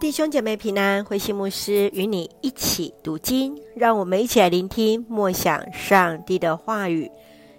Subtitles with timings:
[0.00, 7.10] 弟兄姐妹平安，慧馨牧师与你一起读经，让我们一起来聆听默想上帝的话语。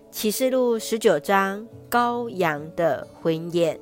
[0.10, 3.80] 启示录十九章，羔羊的婚宴。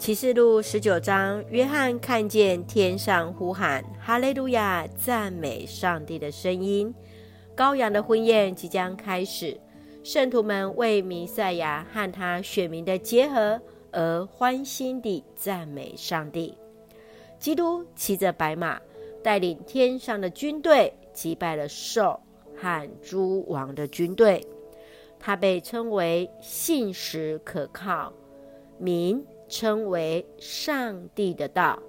[0.00, 6.92] 启示录十九章，约翰看见天上呼喊“哈利路亚”，赞美上帝的声音。
[7.56, 9.56] 羔羊的婚宴即将开始，
[10.02, 13.60] 圣徒们为弥赛亚和他选民的结合
[13.92, 16.52] 而欢欣地赞美上帝。
[17.40, 18.78] 基督骑着白马，
[19.22, 22.20] 带领天上的军队击败了兽
[22.54, 24.46] 和诸王的军队。
[25.18, 28.12] 他被称为信实可靠，
[28.78, 31.82] 名称为上帝的道。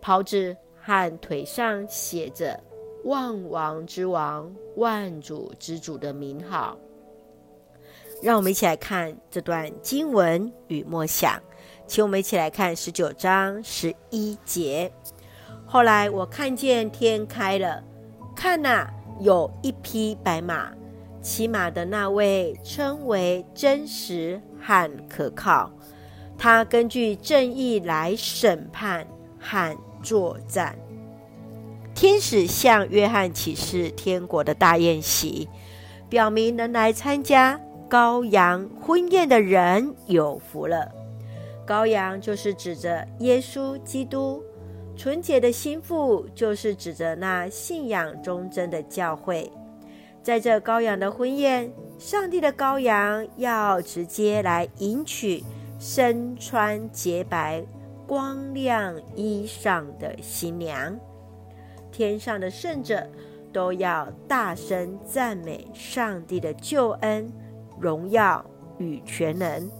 [0.00, 2.58] 袍子和腿上写着
[3.04, 6.78] “万王之王、万主之主”的名号。
[8.22, 11.40] 让我们一起来看这段经文与默想。
[11.86, 14.90] 请我们一起来看十九章十一节。
[15.66, 17.82] 后来我看见天开了，
[18.34, 18.88] 看呐，
[19.20, 20.72] 有一匹白马，
[21.20, 25.70] 骑马的那位称为真实和可靠，
[26.38, 29.06] 他根据正义来审判
[29.38, 30.76] 和作战。
[31.94, 35.48] 天使向约翰启示天国的大宴席，
[36.08, 41.03] 表明能来参加羔羊婚宴的人有福了。
[41.66, 44.42] 羔羊就是指着耶稣基督，
[44.96, 49.50] 纯洁的心腹就是指着那信仰忠贞的教会。
[50.22, 55.42] 在这羔羊的婚宴，上帝的羔羊要直接来迎娶
[55.78, 57.64] 身穿洁白、
[58.06, 60.98] 光亮衣裳的新娘。
[61.92, 63.06] 天上的圣者
[63.52, 67.30] 都要大声赞美上帝的救恩、
[67.78, 68.44] 荣耀
[68.78, 69.70] 与全能。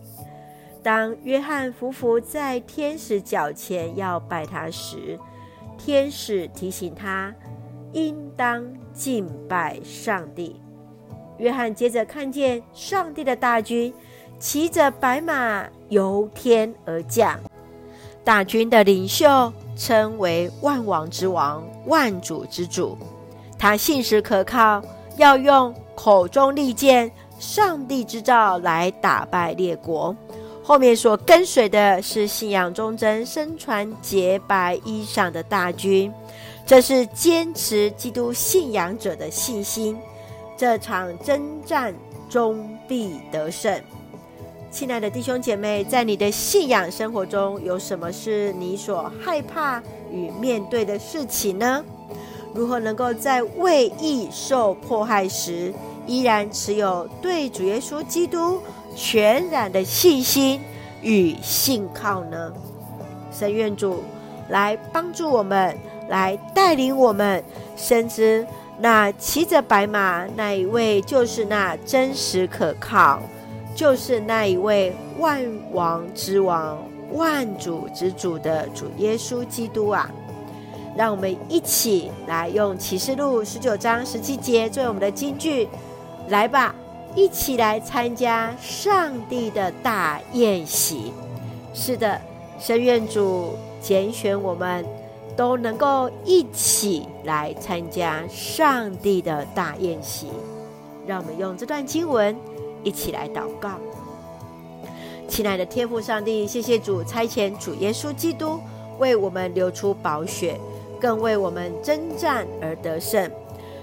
[0.84, 5.18] 当约翰夫妇在天使脚前要拜他时，
[5.78, 7.34] 天使提醒他
[7.94, 10.60] 应当敬拜上帝。
[11.38, 13.92] 约翰接着看见上帝的大军
[14.38, 17.40] 骑着白马由天而降，
[18.22, 22.98] 大军的领袖称为万王之王、万主之主。
[23.58, 24.82] 他信实可靠，
[25.16, 30.14] 要用口中利剑、上帝之杖来打败列国。
[30.66, 36.10] 后面所跟随的是信仰忠贞、身穿洁白衣裳的大军，
[36.64, 39.94] 这是坚持基督信仰者的信心。
[40.56, 41.94] 这场征战
[42.30, 43.78] 终必得胜。
[44.70, 51.84] 亲爱的弟兄姐妹，在你的信仰生活中，有什么是你所害怕与面对的事情呢？
[52.54, 55.74] 如何能够在为义受迫害时，
[56.06, 58.62] 依然持有对主耶稣基督
[58.94, 60.60] 全然的信心
[61.02, 62.52] 与信靠呢？
[63.32, 64.02] 神愿主
[64.48, 65.76] 来帮助我们，
[66.08, 67.42] 来带领我们，
[67.76, 68.46] 深知
[68.78, 73.20] 那骑着白马那一位就是那真实可靠，
[73.74, 75.40] 就是那一位万
[75.72, 76.78] 王之王、
[77.12, 80.10] 万主之主的主耶稣基督啊！
[80.96, 85.68] 让我们一起来用启示录十九章十七节作为我们的金句，
[86.28, 86.72] 来吧！
[87.14, 91.12] 一起来参加上帝的大宴席。
[91.72, 92.20] 是的，
[92.58, 94.84] 神愿主拣选我们，
[95.36, 100.28] 都能够一起来参加上帝的大宴席。
[101.06, 102.36] 让我们用这段经文
[102.82, 103.72] 一起来祷告。
[105.28, 108.58] 亲爱的天父上帝，谢谢主差遣主耶稣基督
[108.98, 110.58] 为我们流出宝血，
[111.00, 113.30] 更为我们征战而得胜，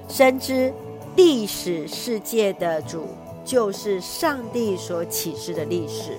[0.08, 0.74] 深知。
[1.16, 3.08] 历史世界的主
[3.44, 6.18] 就是上帝所启示的历史。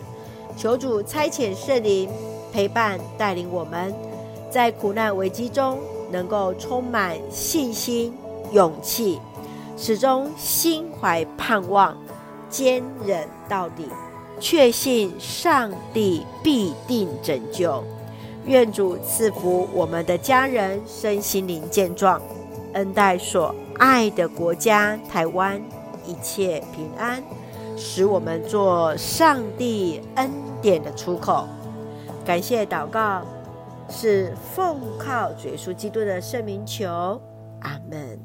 [0.56, 2.08] 求主差遣圣灵
[2.52, 3.94] 陪伴带领我们，
[4.50, 5.78] 在苦难危机中
[6.10, 8.12] 能够充满信心、
[8.52, 9.18] 勇气，
[9.78, 11.96] 始终心怀盼望，
[12.50, 13.88] 坚忍到底，
[14.38, 17.82] 确信上帝必定拯救。
[18.44, 22.20] 愿主赐福我们的家人身心灵健壮，
[22.74, 25.60] 恩待所爱的国家台湾
[26.06, 27.22] 一切平安，
[27.76, 30.30] 使我们做上帝恩
[30.60, 31.46] 典的出口。
[32.24, 33.22] 感谢祷告，
[33.88, 37.20] 是奉靠主耶稣基督的圣名求，
[37.60, 38.18] 阿门。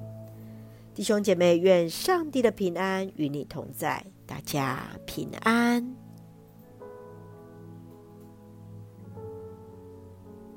[0.93, 6.06] 弟兄姐妹，愿上帝的平安与你同在，大家平安。